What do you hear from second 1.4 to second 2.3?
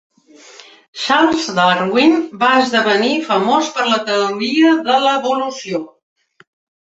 Darwin